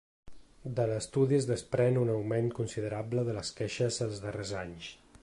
[0.79, 4.95] De l’estudi es desprèn un augment considerable de les queixes els darrers anys.